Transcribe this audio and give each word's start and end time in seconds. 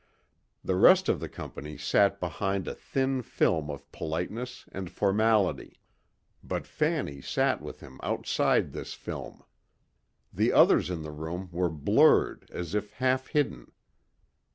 The 0.63 0.73
rest 0.75 1.09
of 1.09 1.19
the 1.19 1.29
company 1.29 1.77
sat 1.77 2.19
behind 2.19 2.67
a 2.67 2.73
thin 2.73 3.21
film 3.21 3.69
of 3.69 3.91
politeness 3.91 4.65
and 4.71 4.89
formality. 4.89 5.79
But 6.43 6.65
Fanny 6.65 7.21
sat 7.21 7.61
with 7.61 7.81
him 7.81 7.99
outside 8.01 8.71
this 8.73 8.95
film. 8.95 9.43
The 10.33 10.53
others 10.53 10.89
in 10.89 11.03
the 11.03 11.11
room 11.11 11.49
were 11.51 11.69
blurred 11.69 12.49
as 12.51 12.73
if 12.73 12.93
half 12.93 13.27
hidden. 13.27 13.73